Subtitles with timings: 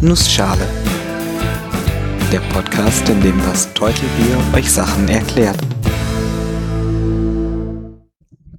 [0.00, 0.64] Nussschale.
[2.30, 5.58] Der Podcast, in dem das Teutelbier euch Sachen erklärt.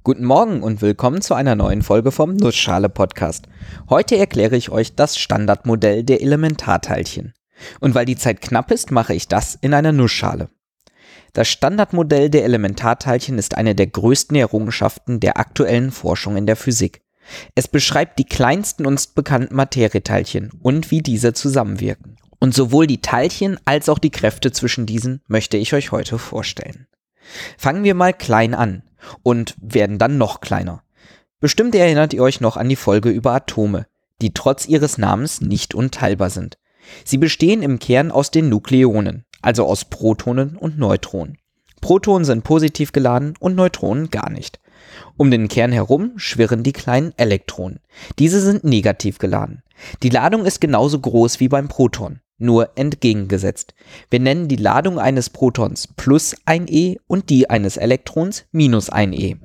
[0.02, 3.46] Guten Morgen und willkommen zu einer neuen Folge vom Nussschale Podcast.
[3.88, 7.32] Heute erkläre ich euch das Standardmodell der Elementarteilchen.
[7.80, 10.50] Und weil die Zeit knapp ist, mache ich das in einer Nussschale.
[11.32, 17.00] Das Standardmodell der Elementarteilchen ist eine der größten Errungenschaften der aktuellen Forschung in der Physik.
[17.54, 22.16] Es beschreibt die kleinsten uns bekannten Materieteilchen und wie diese zusammenwirken.
[22.38, 26.86] Und sowohl die Teilchen als auch die Kräfte zwischen diesen möchte ich euch heute vorstellen.
[27.58, 28.82] Fangen wir mal klein an
[29.22, 30.82] und werden dann noch kleiner.
[31.38, 33.86] Bestimmt erinnert ihr euch noch an die Folge über Atome,
[34.20, 36.58] die trotz ihres Namens nicht unteilbar sind.
[37.04, 41.38] Sie bestehen im Kern aus den Nukleonen, also aus Protonen und Neutronen.
[41.80, 44.59] Protonen sind positiv geladen und Neutronen gar nicht.
[45.16, 47.80] Um den Kern herum schwirren die kleinen Elektronen.
[48.18, 49.62] Diese sind negativ geladen.
[50.02, 53.74] Die Ladung ist genauso groß wie beim Proton, nur entgegengesetzt.
[54.10, 59.12] Wir nennen die Ladung eines Protons plus ein E und die eines Elektrons minus ein
[59.12, 59.36] E.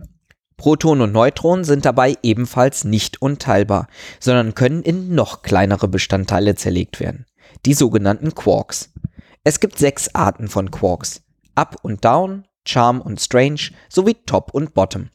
[0.58, 3.88] Protonen und Neutronen sind dabei ebenfalls nicht unteilbar,
[4.20, 7.26] sondern können in noch kleinere Bestandteile zerlegt werden,
[7.66, 8.92] die sogenannten Quarks.
[9.44, 11.22] Es gibt sechs Arten von Quarks.
[11.56, 15.10] Up und Down, Charm und Strange sowie Top und Bottom.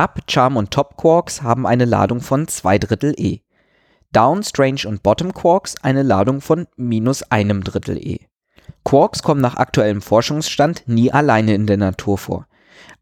[0.00, 3.40] Up, Charm und Top Quarks haben eine Ladung von 2 Drittel E.
[4.12, 8.20] Down, Strange und Bottom Quarks eine Ladung von minus einem Drittel E.
[8.82, 12.46] Quarks kommen nach aktuellem Forschungsstand nie alleine in der Natur vor.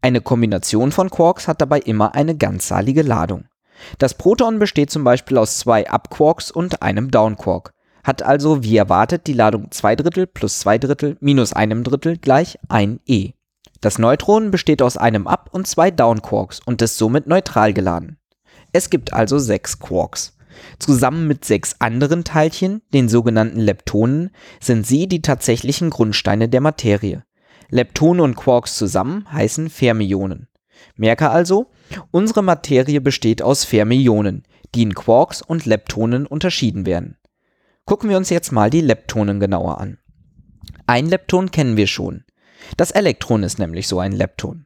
[0.01, 3.45] Eine Kombination von Quarks hat dabei immer eine ganzzahlige Ladung.
[3.97, 7.71] Das Proton besteht zum Beispiel aus zwei Up-Quarks und einem Down-Quark,
[8.03, 12.59] hat also wie erwartet die Ladung 2 Drittel plus 2 Drittel minus einem Drittel gleich
[12.67, 13.31] 1 E.
[13.81, 18.17] Das Neutron besteht aus einem Up- und zwei Down-Quarks und ist somit neutral geladen.
[18.73, 20.37] Es gibt also sechs Quarks.
[20.79, 27.23] Zusammen mit sechs anderen Teilchen, den sogenannten Leptonen, sind sie die tatsächlichen Grundsteine der Materie.
[27.69, 30.47] Leptonen und Quarks zusammen heißen Fermionen.
[30.95, 31.71] Merke also,
[32.11, 34.43] unsere Materie besteht aus Fermionen,
[34.75, 37.17] die in Quarks und Leptonen unterschieden werden.
[37.85, 39.97] Gucken wir uns jetzt mal die Leptonen genauer an.
[40.85, 42.23] Ein Lepton kennen wir schon.
[42.77, 44.65] Das Elektron ist nämlich so ein Lepton.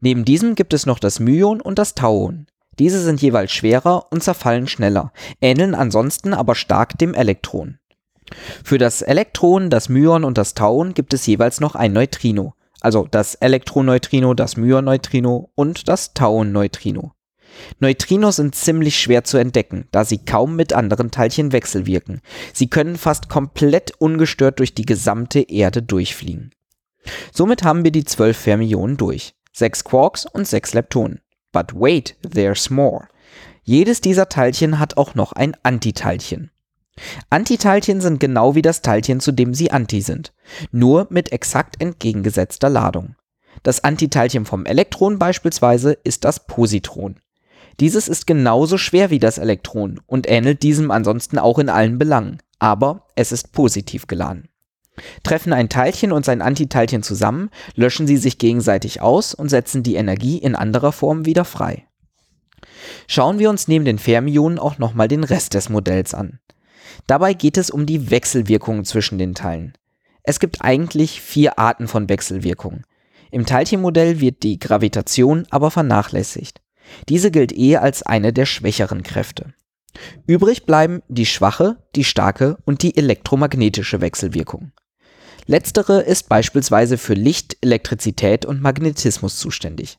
[0.00, 2.46] Neben diesem gibt es noch das Myon und das Tauon.
[2.78, 7.78] Diese sind jeweils schwerer und zerfallen schneller, ähneln ansonsten aber stark dem Elektron.
[8.62, 13.08] Für das Elektron, das Myon und das Tauon gibt es jeweils noch ein Neutrino, also
[13.10, 17.12] das Elektroneutrino, das Myonneutrino und das Tauonneutrino.
[17.80, 22.20] Neutrinos sind ziemlich schwer zu entdecken, da sie kaum mit anderen Teilchen wechselwirken.
[22.52, 26.52] Sie können fast komplett ungestört durch die gesamte Erde durchfliegen.
[27.32, 29.34] Somit haben wir die zwölf Fermionen durch.
[29.52, 31.20] Sechs Quarks und sechs Leptonen.
[31.52, 33.08] But wait, there's more.
[33.62, 36.50] Jedes dieser Teilchen hat auch noch ein Antiteilchen.
[37.30, 40.32] Antiteilchen sind genau wie das Teilchen, zu dem sie anti sind,
[40.72, 43.14] nur mit exakt entgegengesetzter Ladung.
[43.62, 47.20] Das Antiteilchen vom Elektron beispielsweise ist das Positron.
[47.80, 52.38] Dieses ist genauso schwer wie das Elektron und ähnelt diesem ansonsten auch in allen Belangen,
[52.58, 54.47] aber es ist positiv geladen.
[55.22, 59.96] Treffen ein Teilchen und sein Antiteilchen zusammen, löschen sie sich gegenseitig aus und setzen die
[59.96, 61.86] Energie in anderer Form wieder frei.
[63.06, 66.40] Schauen wir uns neben den Fermionen auch nochmal den Rest des Modells an.
[67.06, 69.74] Dabei geht es um die Wechselwirkungen zwischen den Teilen.
[70.22, 72.84] Es gibt eigentlich vier Arten von Wechselwirkungen.
[73.30, 76.60] Im Teilchenmodell wird die Gravitation aber vernachlässigt.
[77.08, 79.52] Diese gilt eher als eine der schwächeren Kräfte.
[80.26, 84.72] Übrig bleiben die schwache, die starke und die elektromagnetische Wechselwirkung.
[85.50, 89.96] Letztere ist beispielsweise für Licht, Elektrizität und Magnetismus zuständig.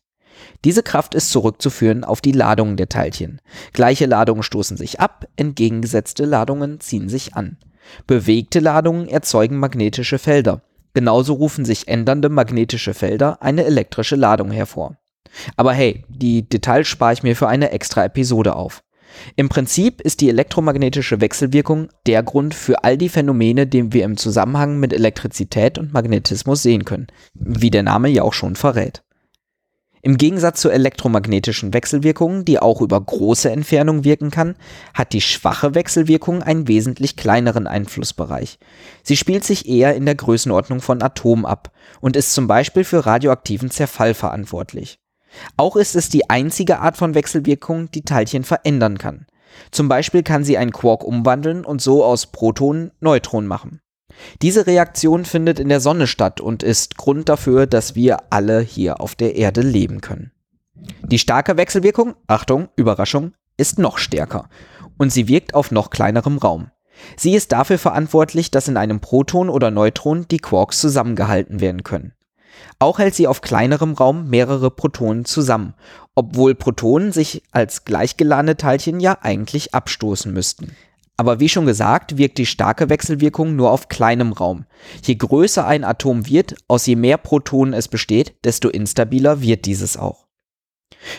[0.64, 3.42] Diese Kraft ist zurückzuführen auf die Ladungen der Teilchen.
[3.74, 7.58] Gleiche Ladungen stoßen sich ab, entgegengesetzte Ladungen ziehen sich an.
[8.06, 10.62] Bewegte Ladungen erzeugen magnetische Felder.
[10.94, 14.98] Genauso rufen sich ändernde magnetische Felder eine elektrische Ladung hervor.
[15.56, 18.84] Aber hey, die Details spare ich mir für eine extra Episode auf.
[19.36, 24.18] Im Prinzip ist die elektromagnetische Wechselwirkung der Grund für all die Phänomene, die wir im
[24.18, 29.04] Zusammenhang mit Elektrizität und Magnetismus sehen können, wie der Name ja auch schon verrät.
[30.02, 34.56] Im Gegensatz zu elektromagnetischen Wechselwirkungen, die auch über große Entfernungen wirken kann,
[34.94, 38.60] hat die schwache Wechselwirkung einen wesentlich kleineren Einflussbereich.
[39.04, 43.06] Sie spielt sich eher in der Größenordnung von Atomen ab und ist zum Beispiel für
[43.06, 45.00] radioaktiven Zerfall verantwortlich.
[45.58, 49.26] Auch ist es die einzige Art von Wechselwirkung, die Teilchen verändern kann.
[49.72, 53.82] Zum Beispiel kann sie einen Quark umwandeln und so aus Protonen Neutronen machen.
[54.42, 59.02] Diese Reaktion findet in der Sonne statt und ist Grund dafür, dass wir alle hier
[59.02, 60.32] auf der Erde leben können.
[61.04, 64.50] Die starke Wechselwirkung, Achtung, Überraschung, ist noch stärker
[64.98, 66.72] und sie wirkt auf noch kleinerem Raum.
[67.16, 72.14] Sie ist dafür verantwortlich, dass in einem Proton oder Neutron die Quarks zusammengehalten werden können.
[72.80, 75.74] Auch hält sie auf kleinerem Raum mehrere Protonen zusammen,
[76.16, 80.76] obwohl Protonen sich als gleichgeladene Teilchen ja eigentlich abstoßen müssten.
[81.18, 84.66] Aber wie schon gesagt, wirkt die starke Wechselwirkung nur auf kleinem Raum.
[85.04, 89.98] Je größer ein Atom wird, aus je mehr Protonen es besteht, desto instabiler wird dieses
[89.98, 90.28] auch.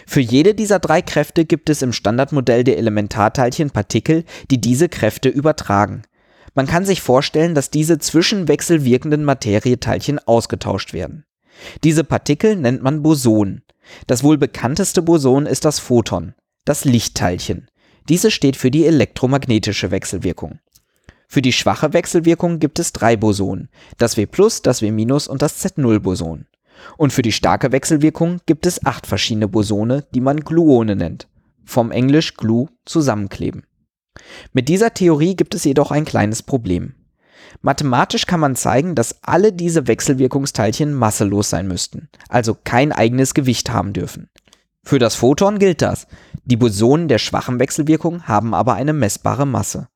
[0.06, 5.28] Für jede dieser drei Kräfte gibt es im Standardmodell der Elementarteilchen Partikel, die diese Kräfte
[5.28, 6.02] übertragen.
[6.54, 11.24] Man kann sich vorstellen, dass diese zwischen wechselwirkenden Materieteilchen ausgetauscht werden.
[11.84, 13.62] Diese Partikel nennt man Boson.
[14.06, 16.34] Das wohl bekannteste Boson ist das Photon,
[16.64, 17.68] das Lichtteilchen.
[18.08, 20.58] Diese steht für die elektromagnetische Wechselwirkung.
[21.28, 23.68] Für die schwache Wechselwirkung gibt es drei Bosonen,
[23.98, 24.26] das W+,
[24.62, 24.90] das W-
[25.28, 26.46] und das Z0-Boson.
[26.96, 31.28] Und für die starke Wechselwirkung gibt es acht verschiedene Bosone, die man Gluone nennt.
[31.64, 33.64] Vom Englisch glue zusammenkleben.
[34.52, 36.94] Mit dieser Theorie gibt es jedoch ein kleines Problem.
[37.62, 43.70] Mathematisch kann man zeigen, dass alle diese Wechselwirkungsteilchen masselos sein müssten, also kein eigenes Gewicht
[43.70, 44.28] haben dürfen.
[44.82, 46.06] Für das Photon gilt das.
[46.44, 49.88] Die Bosonen der schwachen Wechselwirkung haben aber eine messbare Masse.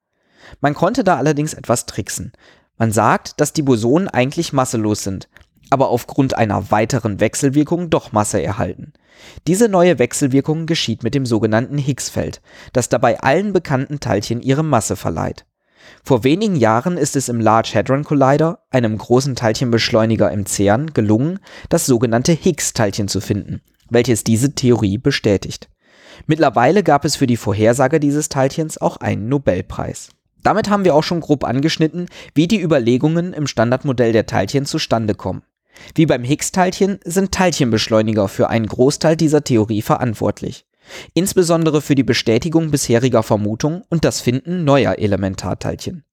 [0.61, 2.33] Man konnte da allerdings etwas tricksen.
[2.77, 5.29] Man sagt, dass die Bosonen eigentlich masselos sind,
[5.71, 8.93] aber aufgrund einer weiteren Wechselwirkung doch Masse erhalten.
[9.47, 12.43] Diese neue Wechselwirkung geschieht mit dem sogenannten Higgs-Feld,
[12.73, 15.47] das dabei allen bekannten Teilchen ihre Masse verleiht.
[16.03, 21.39] Vor wenigen Jahren ist es im Large Hadron Collider, einem großen Teilchenbeschleuniger im CERN, gelungen,
[21.69, 25.69] das sogenannte Higgs-Teilchen zu finden, welches diese Theorie bestätigt.
[26.27, 30.11] Mittlerweile gab es für die Vorhersage dieses Teilchens auch einen Nobelpreis.
[30.43, 35.15] Damit haben wir auch schon grob angeschnitten, wie die Überlegungen im Standardmodell der Teilchen zustande
[35.15, 35.43] kommen.
[35.95, 40.67] Wie beim Higgs-Teilchen sind Teilchenbeschleuniger für einen Großteil dieser Theorie verantwortlich.
[41.15, 46.05] Insbesondere für die Bestätigung bisheriger Vermutungen und das Finden neuer Elementarteilchen.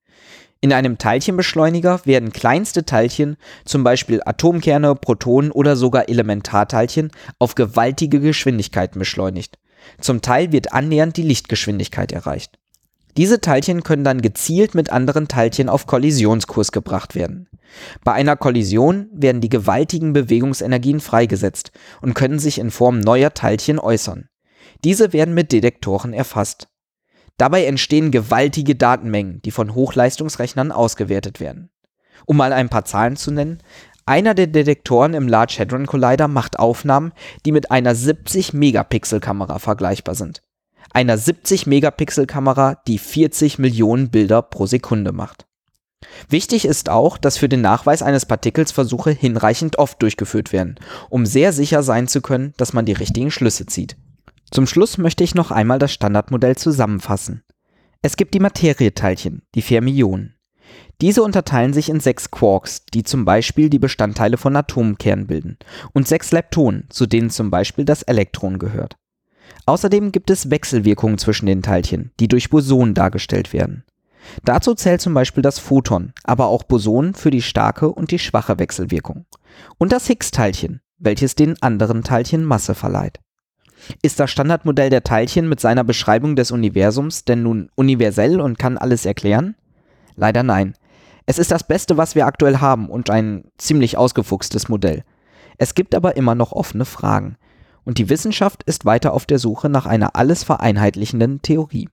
[0.63, 3.35] In einem Teilchenbeschleuniger werden kleinste Teilchen,
[3.65, 9.57] zum Beispiel Atomkerne, Protonen oder sogar Elementarteilchen, auf gewaltige Geschwindigkeiten beschleunigt.
[9.99, 12.59] Zum Teil wird annähernd die Lichtgeschwindigkeit erreicht.
[13.17, 17.49] Diese Teilchen können dann gezielt mit anderen Teilchen auf Kollisionskurs gebracht werden.
[18.03, 21.71] Bei einer Kollision werden die gewaltigen Bewegungsenergien freigesetzt
[22.01, 24.29] und können sich in Form neuer Teilchen äußern.
[24.83, 26.67] Diese werden mit Detektoren erfasst.
[27.37, 31.69] Dabei entstehen gewaltige Datenmengen, die von Hochleistungsrechnern ausgewertet werden.
[32.25, 33.63] Um mal ein paar Zahlen zu nennen,
[34.05, 37.13] einer der Detektoren im Large Hadron Collider macht Aufnahmen,
[37.45, 40.41] die mit einer 70 Megapixel Kamera vergleichbar sind
[40.93, 45.45] einer 70-Megapixel-Kamera, die 40 Millionen Bilder pro Sekunde macht.
[46.29, 50.79] Wichtig ist auch, dass für den Nachweis eines Partikels Versuche hinreichend oft durchgeführt werden,
[51.09, 53.97] um sehr sicher sein zu können, dass man die richtigen Schlüsse zieht.
[54.51, 57.43] Zum Schluss möchte ich noch einmal das Standardmodell zusammenfassen.
[58.01, 60.35] Es gibt die Materieteilchen, die Fermionen.
[60.99, 65.57] Diese unterteilen sich in sechs Quarks, die zum Beispiel die Bestandteile von Atomkernen bilden,
[65.93, 68.97] und sechs Leptonen, zu denen zum Beispiel das Elektron gehört.
[69.65, 73.85] Außerdem gibt es Wechselwirkungen zwischen den Teilchen, die durch Bosonen dargestellt werden.
[74.43, 78.59] Dazu zählt zum Beispiel das Photon, aber auch Bosonen für die starke und die schwache
[78.59, 79.25] Wechselwirkung.
[79.77, 83.19] Und das Higgs-Teilchen, welches den anderen Teilchen Masse verleiht.
[84.01, 88.77] Ist das Standardmodell der Teilchen mit seiner Beschreibung des Universums denn nun universell und kann
[88.77, 89.55] alles erklären?
[90.15, 90.75] Leider nein.
[91.25, 95.03] Es ist das Beste, was wir aktuell haben und ein ziemlich ausgefuchstes Modell.
[95.57, 97.37] Es gibt aber immer noch offene Fragen
[97.83, 101.89] und die Wissenschaft ist weiter auf der Suche nach einer alles vereinheitlichenden Theorie.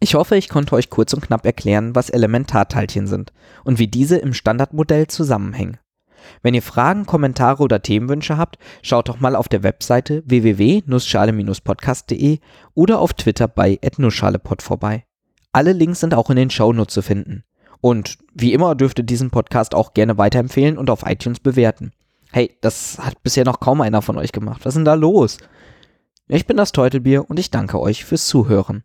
[0.00, 3.32] Ich hoffe, ich konnte euch kurz und knapp erklären, was Elementarteilchen sind
[3.64, 5.78] und wie diese im Standardmodell zusammenhängen.
[6.42, 12.40] Wenn ihr Fragen, Kommentare oder Themenwünsche habt, schaut doch mal auf der Webseite www.nussschale-podcast.de
[12.74, 15.04] oder auf Twitter bei @nussschalepod vorbei.
[15.52, 17.44] Alle Links sind auch in den Shownotes zu finden.
[17.80, 21.92] Und wie immer dürft ihr diesen Podcast auch gerne weiterempfehlen und auf iTunes bewerten.
[22.32, 24.60] Hey, das hat bisher noch kaum einer von euch gemacht.
[24.64, 25.38] Was ist denn da los?
[26.28, 28.84] Ich bin das Teutelbier und ich danke euch fürs Zuhören.